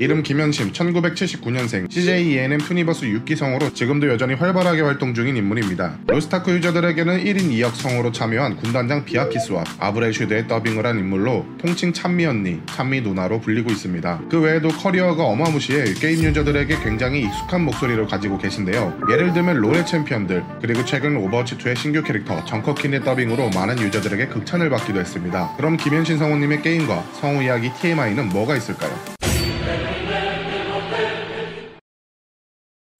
이름 0.00 0.22
김현심 0.22 0.72
1979년생 0.72 1.90
CJ 1.90 2.30
ENM 2.30 2.56
투니버스 2.56 3.02
6기 3.04 3.36
성우로 3.36 3.74
지금도 3.74 4.08
여전히 4.08 4.32
활발하게 4.32 4.80
활동 4.80 5.12
중인 5.12 5.36
인물입니다. 5.36 5.98
로스트아크 6.06 6.52
유저들에게는 6.52 7.22
1인 7.22 7.50
2역 7.50 7.74
성우로 7.74 8.10
참여한 8.10 8.56
군단장 8.56 9.04
비아키스와 9.04 9.62
아브렐슈드의 9.78 10.48
더빙을 10.48 10.86
한 10.86 10.98
인물로 10.98 11.44
통칭 11.58 11.92
찬미 11.92 12.24
언니, 12.24 12.62
찬미 12.64 13.02
누나로 13.02 13.42
불리고 13.42 13.70
있습니다. 13.70 14.22
그 14.30 14.40
외에도 14.40 14.68
커리어가 14.68 15.22
어마무시해 15.22 15.92
게임 15.92 16.24
유저들에게 16.24 16.78
굉장히 16.82 17.20
익숙한 17.24 17.62
목소리를 17.66 18.06
가지고 18.06 18.38
계신데요. 18.38 19.00
예를 19.10 19.34
들면 19.34 19.58
롤의 19.58 19.84
챔피언들 19.84 20.42
그리고 20.62 20.82
최근 20.86 21.22
오버워치2의 21.22 21.76
신규 21.76 22.02
캐릭터 22.02 22.42
정커퀸의 22.46 23.04
더빙으로 23.04 23.50
많은 23.50 23.78
유저들에게 23.78 24.28
극찬을 24.28 24.70
받기도 24.70 24.98
했습니다. 24.98 25.54
그럼 25.58 25.76
김현심 25.76 26.16
성우님의 26.16 26.62
게임과 26.62 27.02
성우 27.20 27.42
이야기 27.42 27.70
TMI는 27.82 28.30
뭐가 28.30 28.56
있을까요? 28.56 29.19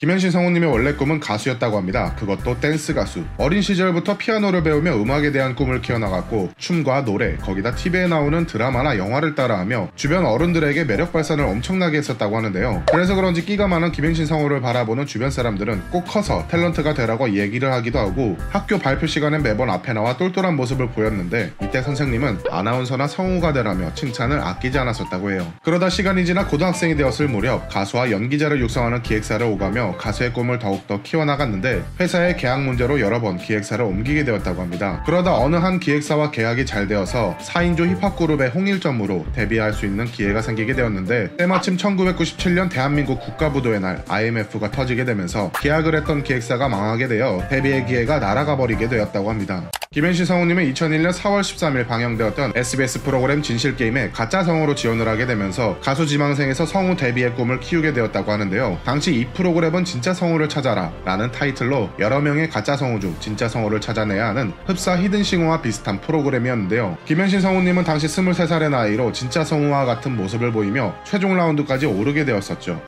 김현심 0.01 0.31
성우님의 0.31 0.71
원래 0.71 0.95
꿈은 0.95 1.21
가수였다고 1.21 1.77
합니다. 1.77 2.15
그것도 2.19 2.59
댄스 2.59 2.95
가수. 2.95 3.23
어린 3.37 3.61
시절부터 3.61 4.17
피아노를 4.17 4.63
배우며 4.63 4.97
음악에 4.97 5.31
대한 5.31 5.55
꿈을 5.55 5.83
키워나갔고 5.83 6.53
춤과 6.57 7.05
노래, 7.05 7.37
거기다 7.37 7.75
TV에 7.75 8.07
나오는 8.07 8.47
드라마나 8.47 8.97
영화를 8.97 9.35
따라하며 9.35 9.91
주변 9.97 10.25
어른들에게 10.25 10.85
매력 10.85 11.13
발산을 11.13 11.45
엄청나게 11.45 11.99
했었다고 11.99 12.35
하는데요. 12.35 12.85
그래서 12.91 13.15
그런지 13.15 13.45
끼가 13.45 13.69
많은 13.69 13.93
김현심 13.93 14.25
성우를 14.25 14.63
바라보는 14.63 15.05
주변 15.05 15.31
사람들은 15.31 15.91
꼭 15.91 16.07
커서 16.07 16.49
탤런트가 16.49 16.97
되라고 16.97 17.35
얘기를 17.35 17.71
하기도 17.71 17.99
하고 17.99 18.39
학교 18.49 18.79
발표 18.79 19.07
시간엔 19.07 19.43
매번 19.43 19.69
앞에 19.69 19.93
나와 19.93 20.17
똘똘한 20.17 20.57
모습을 20.57 20.93
보였는데 20.93 21.53
이때 21.63 21.83
선생님은 21.83 22.45
아나운서나 22.51 23.07
성우가 23.07 23.53
되라며 23.53 23.93
칭찬을 23.93 24.41
아끼지 24.41 24.79
않았었다고 24.79 25.33
해요. 25.33 25.53
그러다 25.63 25.91
시간이 25.91 26.25
지나 26.25 26.47
고등학생이 26.47 26.97
되었을 26.97 27.29
무렵 27.29 27.69
가수와 27.69 28.11
연기자를 28.11 28.61
육성하는 28.63 29.03
기획사를 29.03 29.45
오가며 29.45 29.90
가수의 29.97 30.33
꿈을 30.33 30.59
더욱더 30.59 31.03
키워나갔는데 31.03 31.85
회사의 31.99 32.37
계약 32.37 32.63
문제로 32.63 33.01
여러 33.01 33.21
번 33.21 33.37
기획사를 33.37 33.85
옮기게 33.85 34.25
되었다고 34.25 34.61
합니다. 34.61 35.03
그러다 35.07 35.35
어느 35.37 35.57
한 35.57 35.81
기획사와 35.81 36.31
계약이 36.31 36.67
잘 36.67 36.87
되어서 36.87 37.37
4인조 37.41 37.97
힙합 37.97 38.17
그룹의 38.17 38.51
홍일점으로 38.51 39.27
데뷔할 39.35 39.73
수 39.73 39.87
있는 39.87 40.05
기회가 40.07 40.43
생기게 40.43 40.75
되었는데 40.75 41.37
때마침 41.37 41.77
1997년 41.77 42.71
대한민국 42.71 43.21
국가부도의 43.21 43.81
날 43.81 44.05
IMF가 44.09 44.71
터지게 44.71 45.05
되면서 45.05 45.51
계약을 45.61 45.95
했던 45.97 46.23
기획사가 46.23 46.69
망하게 46.69 47.09
되어 47.09 47.43
데뷔의 47.51 47.87
기회가 47.87 48.19
날아가 48.19 48.57
버리게 48.57 48.89
되었다고 48.89 49.31
합니다. 49.31 49.71
김현신 49.93 50.25
성우님은 50.25 50.73
2001년 50.73 51.13
4월 51.13 51.41
13일 51.41 51.89
방영되었던 51.89 52.53
SBS 52.55 53.03
프로그램 53.03 53.43
진실게임에 53.43 54.11
가짜 54.11 54.45
성우로 54.45 54.77
지원을 54.77 55.09
하게 55.09 55.27
되면서 55.27 55.81
가수 55.81 56.07
지망생에서 56.07 56.65
성우 56.65 56.97
데뷔의 56.97 57.35
꿈을 57.35 57.59
키우게 57.59 57.93
되었다고 57.93 58.31
하는데요. 58.31 58.79
당시 58.85 59.13
이 59.13 59.27
프로그램은 59.27 59.85
진짜 59.85 60.15
성우를 60.15 60.49
찾아라 60.49 60.93
라는 61.05 61.33
타이틀로 61.33 61.91
여러 61.99 62.21
명의 62.21 62.49
가짜 62.49 62.77
성우 62.77 63.01
중 63.01 63.17
진짜 63.19 63.49
성우를 63.49 63.81
찾아내야 63.81 64.29
하는 64.29 64.53
흡사 64.65 64.97
히든싱어와 64.97 65.61
비슷한 65.61 66.01
프로그램이었는데요. 66.01 66.97
김현신 67.07 67.41
성우님은 67.41 67.83
당시 67.83 68.07
23살의 68.07 68.71
나이로 68.71 69.11
진짜 69.11 69.43
성우와 69.43 69.87
같은 69.87 70.15
모습을 70.17 70.53
보이며 70.53 70.95
최종 71.03 71.37
라운드까지 71.37 71.87
오르게 71.87 72.25
되었었죠. 72.25 72.81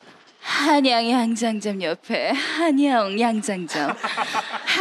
한양 0.42 1.11
양장점 1.11 1.83
옆에 1.83 2.30
한영 2.30 3.19
양장점 3.19 3.95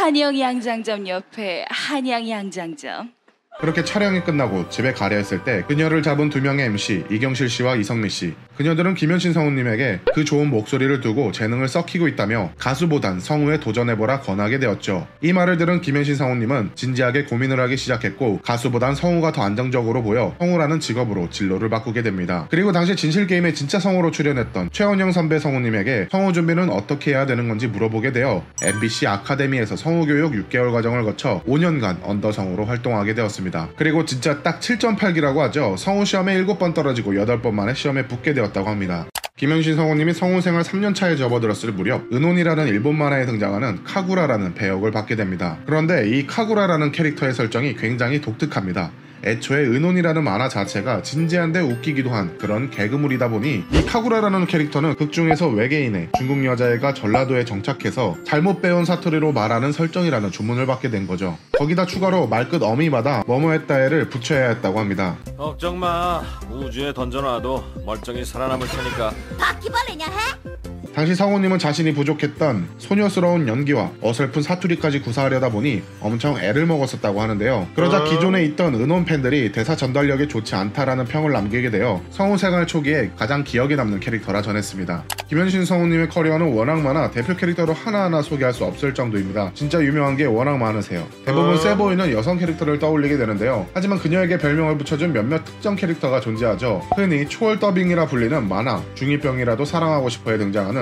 한영 0.02 0.36
양장점 0.36 1.06
옆에 1.06 1.64
한양 1.70 2.28
양장점 2.28 3.12
그렇게 3.60 3.84
촬영이 3.84 4.22
끝나고 4.24 4.70
집에 4.70 4.92
가려 4.92 5.16
했을 5.16 5.44
때 5.44 5.62
그녀를 5.68 6.02
잡은 6.02 6.30
두 6.30 6.40
명의 6.40 6.66
MC 6.66 7.04
이경실 7.10 7.48
씨와 7.48 7.76
이성미 7.76 8.08
씨 8.08 8.34
그녀들은 8.56 8.94
김현신 8.94 9.32
성우님에게 9.32 10.00
그 10.14 10.24
좋은 10.24 10.50
목소리를 10.50 11.00
두고 11.00 11.32
재능을 11.32 11.68
썩히고 11.68 12.08
있다며 12.08 12.50
가수보단 12.58 13.20
성우에 13.20 13.60
도전해보라 13.60 14.20
권하게 14.20 14.58
되었죠. 14.58 15.06
이 15.20 15.32
말을 15.32 15.58
들은 15.58 15.80
김현신 15.80 16.16
성우님은 16.16 16.72
진지하게 16.74 17.24
고민을 17.24 17.60
하기 17.60 17.76
시작했고 17.76 18.40
가수보단 18.42 18.94
성우가 18.94 19.32
더 19.32 19.42
안정적으로 19.42 20.02
보여 20.02 20.34
성우라는 20.40 20.80
직업으로 20.80 21.30
진로를 21.30 21.70
바꾸게 21.70 22.02
됩니다. 22.02 22.48
그리고 22.50 22.72
당시 22.72 22.96
진실게임에 22.96 23.52
진짜 23.52 23.78
성우로 23.78 24.10
출연했던 24.10 24.70
최원영 24.72 25.12
선배 25.12 25.38
성우님에게 25.38 26.08
성우 26.10 26.32
준비는 26.32 26.68
어떻게 26.70 27.12
해야 27.12 27.26
되는 27.26 27.48
건지 27.48 27.68
물어보게 27.68 28.12
되어 28.12 28.44
MBC 28.62 29.06
아카데미에서 29.06 29.76
성우 29.76 30.06
교육 30.06 30.32
6개월 30.32 30.72
과정을 30.72 31.04
거쳐 31.04 31.42
5년간 31.46 31.98
언더 32.02 32.32
성우로 32.32 32.64
활동하게 32.64 33.14
되었습니다. 33.14 33.41
그리고 33.76 34.04
진짜 34.04 34.42
딱 34.42 34.60
7.8기라고 34.60 35.38
하죠. 35.38 35.76
성우 35.76 36.04
시험에 36.04 36.42
7번 36.42 36.74
떨어지고 36.74 37.12
8번 37.12 37.52
만에 37.52 37.74
시험에 37.74 38.06
붙게 38.06 38.34
되었다고 38.34 38.68
합니다. 38.68 39.06
김영신 39.36 39.74
성우님이 39.74 40.12
성우 40.12 40.40
생활 40.40 40.62
3년 40.62 40.94
차에 40.94 41.16
접어들었을 41.16 41.72
무렵 41.72 42.12
은혼이라는 42.12 42.68
일본 42.68 42.96
만화에 42.96 43.26
등장하는 43.26 43.82
카구라라는 43.82 44.54
배역을 44.54 44.92
받게 44.92 45.16
됩니다. 45.16 45.58
그런데 45.66 46.08
이 46.08 46.26
카구라라는 46.26 46.92
캐릭터의 46.92 47.34
설정이 47.34 47.74
굉장히 47.76 48.20
독특합니다. 48.20 48.92
애초에 49.24 49.64
은혼이라는 49.66 50.24
만화 50.24 50.48
자체가 50.48 51.02
진지한데 51.02 51.60
웃기기도 51.60 52.10
한 52.10 52.36
그런 52.38 52.70
개그물이다 52.70 53.28
보니 53.28 53.64
이 53.70 53.82
카구라라는 53.86 54.46
캐릭터는 54.46 54.96
극중에서 54.96 55.48
외계인의 55.48 56.08
중국 56.18 56.44
여자애가 56.44 56.94
전라도에 56.94 57.44
정착해서 57.44 58.16
잘못 58.24 58.60
배운 58.60 58.84
사투리로 58.84 59.32
말하는 59.32 59.72
설정이라는 59.72 60.30
주문을 60.30 60.66
받게 60.66 60.90
된 60.90 61.06
거죠. 61.06 61.38
거기다 61.58 61.86
추가로 61.86 62.26
말끝 62.26 62.62
어미마다 62.62 63.24
뭐뭐했다에를 63.26 64.08
붙여야 64.08 64.48
했다고 64.50 64.78
합니다. 64.80 65.16
걱정 65.36 65.78
마. 65.78 66.22
우주에 66.50 66.92
던져놔도 66.92 67.82
멀쩡히 67.86 68.24
살아남을 68.24 68.66
테니까. 68.66 69.12
바퀴벌레냐 69.38 70.06
해? 70.06 70.51
당시 70.94 71.14
성우님은 71.14 71.58
자신이 71.58 71.94
부족했던 71.94 72.68
소녀스러운 72.76 73.48
연기와 73.48 73.90
어설픈 74.02 74.42
사투리까지 74.42 75.00
구사하려다 75.00 75.48
보니 75.48 75.82
엄청 76.00 76.38
애를 76.38 76.66
먹었었다고 76.66 77.22
하는데요. 77.22 77.68
그러자 77.74 78.04
기존에 78.04 78.44
있던 78.44 78.74
은혼 78.74 79.06
팬들이 79.06 79.52
대사 79.52 79.74
전달력이 79.74 80.28
좋지 80.28 80.54
않다라는 80.54 81.06
평을 81.06 81.32
남기게 81.32 81.70
되어 81.70 82.02
성우 82.10 82.36
생활 82.36 82.66
초기에 82.66 83.12
가장 83.16 83.42
기억에 83.42 83.74
남는 83.74 84.00
캐릭터라 84.00 84.42
전했습니다. 84.42 85.04
김현신 85.28 85.64
성우님의 85.64 86.10
커리어는 86.10 86.52
워낙 86.52 86.82
많아 86.82 87.10
대표 87.10 87.34
캐릭터로 87.34 87.72
하나하나 87.72 88.20
소개할 88.20 88.52
수 88.52 88.66
없을 88.66 88.92
정도입니다. 88.92 89.52
진짜 89.54 89.80
유명한 89.80 90.14
게 90.18 90.26
워낙 90.26 90.58
많으세요. 90.58 91.06
대부분 91.24 91.56
세 91.56 91.74
보이는 91.74 92.12
여성 92.12 92.36
캐릭터를 92.36 92.78
떠올리게 92.78 93.16
되는데요. 93.16 93.66
하지만 93.72 93.98
그녀에게 93.98 94.36
별명을 94.36 94.76
붙여준 94.76 95.14
몇몇 95.14 95.42
특정 95.46 95.74
캐릭터가 95.74 96.20
존재하죠. 96.20 96.82
흔히 96.96 97.26
초월 97.26 97.58
더빙이라 97.58 98.08
불리는 98.08 98.46
만화, 98.46 98.82
중2병이라도 98.94 99.64
사랑하고 99.64 100.10
싶어에 100.10 100.36
등장하는 100.36 100.81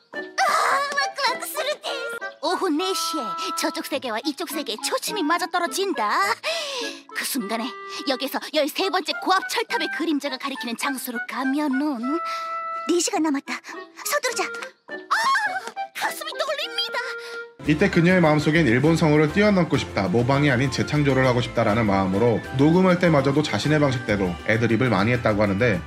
오후 2.61 2.69
4시에 2.69 3.57
저쪽 3.57 3.87
세계와 3.87 4.19
이쪽 4.23 4.47
세계의 4.49 4.77
초침이 4.87 5.23
맞아떨어진다. 5.23 6.11
그 7.15 7.25
순간에 7.25 7.65
여기서 8.07 8.37
13번째 8.37 9.19
고압 9.23 9.49
철탑의 9.49 9.87
그림자가 9.97 10.37
가리키는 10.37 10.77
장소로 10.77 11.17
가면 11.27 11.71
은 11.81 12.19
4시간 12.91 13.23
남았다. 13.23 13.59
서두르자. 14.05 14.43
아! 14.43 15.91
가슴이 15.95 16.29
떨립니다. 16.29 16.99
이때 17.67 17.89
그녀의 17.89 18.21
마음속엔 18.21 18.67
일본 18.67 18.95
성우를 18.95 19.33
뛰어넘고 19.33 19.77
싶다, 19.77 20.07
모방이 20.07 20.51
아닌 20.51 20.69
재창조를 20.69 21.25
하고 21.25 21.41
싶다라는 21.41 21.85
마음으로 21.87 22.41
녹음할 22.57 22.99
때마저도 22.99 23.41
자신의 23.41 23.79
방식대로 23.79 24.35
애드립을 24.47 24.89
많이 24.89 25.11
했다고 25.13 25.41
하는데 25.41 25.81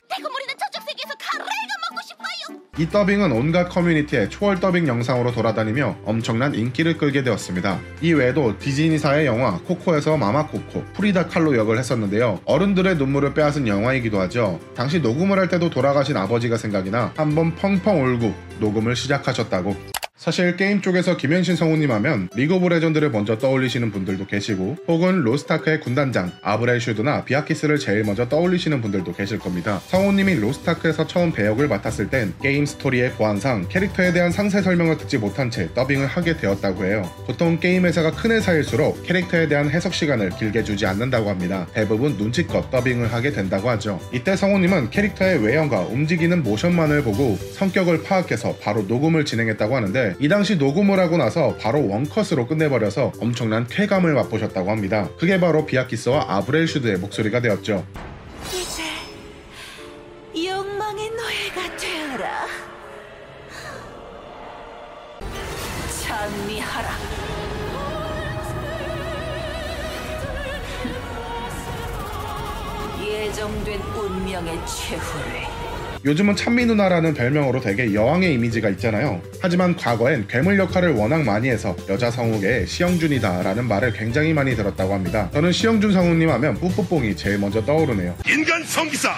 이 2.76 2.88
더빙은 2.88 3.30
온갖 3.30 3.68
커뮤니티에 3.68 4.28
초월 4.28 4.58
더빙 4.58 4.88
영상으로 4.88 5.30
돌아다니며 5.30 5.96
엄청난 6.04 6.54
인기를 6.56 6.98
끌게 6.98 7.22
되었습니다. 7.22 7.78
이 8.00 8.12
외에도 8.12 8.58
디즈니사의 8.58 9.26
영화 9.26 9.58
코코에서 9.58 10.16
마마 10.16 10.48
코코, 10.48 10.84
프리다 10.94 11.28
칼로 11.28 11.56
역을 11.56 11.78
했었는데요. 11.78 12.40
어른들의 12.44 12.96
눈물을 12.96 13.32
빼앗은 13.34 13.68
영화이기도 13.68 14.18
하죠. 14.22 14.58
당시 14.74 14.98
녹음을 14.98 15.38
할 15.38 15.48
때도 15.48 15.70
돌아가신 15.70 16.16
아버지가 16.16 16.56
생각이 16.56 16.90
나 16.90 17.12
한번 17.16 17.54
펑펑 17.54 18.04
울고 18.04 18.34
녹음을 18.58 18.96
시작하셨다고 18.96 19.93
사실 20.24 20.56
게임 20.56 20.80
쪽에서 20.80 21.16
김현심 21.16 21.54
성우님 21.56 21.90
하면 21.90 22.30
리그 22.34 22.54
오브 22.54 22.68
레전드를 22.68 23.10
먼저 23.10 23.36
떠올리시는 23.36 23.90
분들도 23.90 24.26
계시고 24.26 24.78
혹은 24.88 25.20
로스트아크의 25.22 25.80
군단장 25.80 26.32
아브렐슈드나 26.40 27.24
비아키스를 27.24 27.78
제일 27.78 28.04
먼저 28.04 28.26
떠올리시는 28.28 28.80
분들도 28.80 29.12
계실 29.12 29.38
겁니다. 29.38 29.82
성우님이 29.88 30.36
로스트아크에서 30.36 31.08
처음 31.08 31.32
배역을 31.32 31.68
맡았을 31.68 32.08
땐 32.10 32.32
게임 32.40 32.64
스토리의 32.64 33.10
보안상 33.14 33.66
캐릭터에 33.68 34.12
대한 34.12 34.30
상세 34.30 34.62
설명을 34.62 34.96
듣지 34.98 35.18
못한 35.18 35.50
채 35.50 35.68
더빙을 35.74 36.06
하게 36.06 36.36
되었다고 36.36 36.86
해요. 36.86 37.02
보통 37.26 37.58
게임 37.58 37.84
회사가 37.84 38.12
큰 38.12 38.30
회사일수록 38.30 39.02
캐릭터에 39.02 39.48
대한 39.48 39.68
해석 39.68 39.92
시간을 39.92 40.30
길게 40.30 40.62
주지 40.62 40.86
않는다고 40.86 41.28
합니다. 41.28 41.66
대부분 41.74 42.16
눈치껏 42.16 42.70
더빙을 42.70 43.12
하게 43.12 43.32
된다고 43.32 43.68
하죠. 43.70 44.00
이때 44.12 44.36
성우님은 44.36 44.90
캐릭터의 44.90 45.44
외형과 45.44 45.80
움직이는 45.80 46.44
모션만을 46.44 47.02
보고 47.02 47.36
성격을 47.36 48.04
파악해서 48.04 48.56
바로 48.62 48.82
녹음을 48.82 49.24
진행했다고 49.24 49.76
하는데 49.76 50.03
이 50.20 50.28
당시 50.28 50.56
녹음을 50.56 50.98
하고 50.98 51.16
나서 51.16 51.56
바로 51.56 51.86
원컷으로 51.88 52.46
끝내버려서 52.46 53.12
엄청난 53.20 53.66
쾌감을 53.66 54.12
맛보셨다고 54.14 54.70
합니다. 54.70 55.08
그게 55.18 55.40
바로 55.40 55.66
비아키스와 55.66 56.26
아브렐 56.28 56.66
슈드의 56.66 56.98
목소리가 56.98 57.40
되었죠. 57.40 57.86
이제 58.48 58.82
욕망의 60.36 61.10
노예가 61.10 61.76
되어라. 61.76 62.46
찬미하라. 66.02 66.88
예정된 73.00 73.80
운명의 73.80 74.58
최후를 74.66 75.53
요즘은 76.04 76.36
찬미 76.36 76.66
누나라는 76.66 77.14
별명으로 77.14 77.62
되게 77.62 77.94
여왕의 77.94 78.34
이미지가 78.34 78.68
있잖아요. 78.70 79.22
하지만 79.40 79.74
과거엔 79.74 80.28
괴물 80.28 80.58
역할을 80.58 80.92
워낙 80.92 81.22
많이 81.22 81.48
해서 81.48 81.74
여자 81.88 82.10
성우계의 82.10 82.66
시영준이다 82.66 83.42
라는 83.42 83.66
말을 83.66 83.94
굉장히 83.94 84.34
많이 84.34 84.54
들었다고 84.54 84.92
합니다. 84.92 85.30
저는 85.32 85.50
시영준 85.52 85.92
성우님 85.94 86.28
하면 86.28 86.54
뿌뿌뽕이 86.56 87.16
제일 87.16 87.38
먼저 87.38 87.64
떠오르네요. 87.64 88.16
인간 88.28 88.62
성기사 88.64 89.14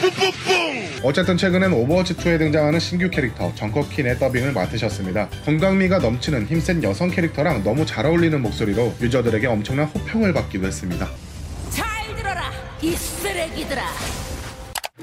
뿌뿌뿡 0.00 1.02
어쨌든 1.02 1.36
최근엔 1.36 1.72
오버워치2에 1.72 2.38
등장하는 2.38 2.80
신규 2.80 3.10
캐릭터 3.10 3.54
정커퀸의 3.54 4.18
더빙을 4.18 4.52
맡으셨습니다. 4.52 5.28
건강미가 5.44 5.98
넘치는 5.98 6.46
힘센 6.46 6.82
여성 6.82 7.10
캐릭터랑 7.10 7.64
너무 7.64 7.84
잘 7.84 8.06
어울리는 8.06 8.40
목소리로 8.40 8.94
유저들에게 9.02 9.46
엄청난 9.46 9.88
호평을 9.88 10.32
받기도 10.32 10.66
했습니다. 10.66 11.06
잘 11.68 11.86
들어라 12.16 12.50
이 12.80 12.92
쓰레기들아 12.92 13.82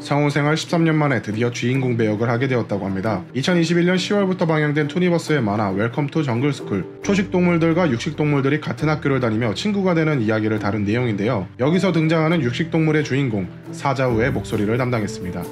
성우 0.08 0.30
생활 0.30 0.56
13년 0.56 0.96
만에 0.96 1.22
드디어 1.22 1.52
주인공 1.52 1.98
배역을 1.98 2.30
하게 2.30 2.48
되었다고 2.48 2.86
합니다. 2.86 3.26
2021년 3.36 3.96
10월부터 3.96 4.48
방영된 4.48 4.88
투니버스의 4.88 5.42
만화 5.42 5.70
Welcome 5.72 6.08
to 6.08 6.24
Jungle 6.24 6.54
School. 6.54 6.86
초식 7.04 7.30
동물들과 7.30 7.90
육식 7.90 8.16
동물들이 8.16 8.62
같은 8.62 8.88
학교를 8.88 9.20
다니며 9.20 9.54
친구가 9.54 9.96
되는 9.96 10.22
이야기를 10.22 10.60
다룬 10.60 10.86
내용인데요. 10.86 11.50
여기서 11.60 11.92
등장하는 11.92 12.42
육식 12.42 12.72
동물의 12.72 13.04
주인공 13.04 13.50
사자우의 13.74 14.32
목소리를 14.32 14.78
담당했습니다. 14.78 15.44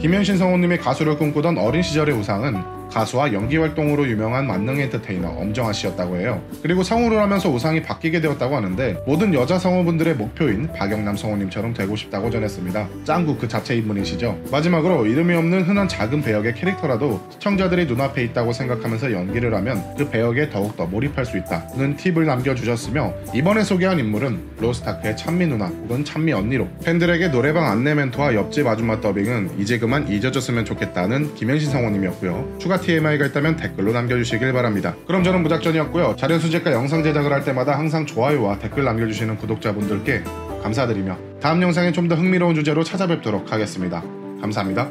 김현심 0.00 0.38
성우님이 0.38 0.78
가수를 0.78 1.16
꿈꾸던 1.16 1.56
어린 1.58 1.80
시절의 1.80 2.12
우상은 2.16 2.79
가수와 2.92 3.32
연기 3.32 3.56
활동으로 3.56 4.06
유명한 4.08 4.46
만능 4.46 4.78
엔터테이너 4.80 5.28
엄정화 5.28 5.72
씨였다고 5.72 6.16
해요. 6.16 6.42
그리고 6.62 6.82
성우를 6.82 7.20
하면서 7.20 7.48
우상이 7.48 7.82
바뀌게 7.82 8.20
되었다고 8.20 8.56
하는데 8.56 8.96
모든 9.06 9.32
여자 9.34 9.58
성우분들의 9.58 10.14
목표인 10.14 10.68
박영남 10.72 11.16
성우님처럼 11.16 11.74
되고 11.74 11.96
싶다고 11.96 12.30
전했습니다. 12.30 12.88
짱구 13.04 13.36
그 13.36 13.48
자체 13.48 13.76
인물이시죠. 13.76 14.38
마지막으로 14.50 15.06
이름이 15.06 15.34
없는 15.34 15.62
흔한 15.62 15.88
작은 15.88 16.22
배역의 16.22 16.54
캐릭터라도 16.54 17.20
시청자들이 17.30 17.86
눈앞에 17.86 18.24
있다고 18.24 18.52
생각하면서 18.52 19.12
연기를 19.12 19.54
하면 19.54 19.82
그 19.96 20.08
배역에 20.08 20.50
더욱더 20.50 20.86
몰입할 20.86 21.24
수 21.24 21.38
있다는 21.38 21.96
팁을 21.96 22.26
남겨주셨으며 22.26 23.14
이번에 23.34 23.62
소개한 23.62 23.98
인물은 23.98 24.40
로스타크의 24.58 25.16
찬미 25.16 25.46
누나 25.46 25.66
혹은 25.66 26.04
찬미 26.04 26.32
언니로 26.32 26.68
팬들에게 26.84 27.28
노래방 27.28 27.66
안내 27.66 27.94
멘트와 27.94 28.34
옆집 28.34 28.66
아줌마 28.66 29.00
더빙은 29.00 29.58
이제 29.58 29.78
그만 29.78 30.08
잊어졌으면 30.08 30.64
좋겠다는 30.64 31.34
김현신 31.34 31.70
성우님이었고요. 31.70 32.56
추가 32.58 32.79
TMI가 32.80 33.26
있다면 33.26 33.56
댓글로 33.56 33.92
남겨주시길 33.92 34.52
바랍니다. 34.52 34.94
그럼 35.06 35.22
저는 35.22 35.42
무작전이었고요. 35.42 36.16
자료 36.16 36.38
수집과 36.38 36.72
영상 36.72 37.02
제작을 37.02 37.32
할 37.32 37.44
때마다 37.44 37.78
항상 37.78 38.06
좋아요와 38.06 38.58
댓글 38.58 38.84
남겨주시는 38.84 39.36
구독자분들께 39.36 40.22
감사드리며 40.62 41.16
다음 41.40 41.62
영상에 41.62 41.92
좀 41.92 42.08
더 42.10 42.16
흥미로운 42.16 42.54
주제로 42.56 42.82
찾아뵙도록 42.82 43.52
하겠습니다. 43.52 44.02
감사합니다. 44.40 44.90